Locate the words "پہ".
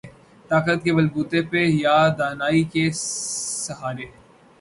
1.49-1.61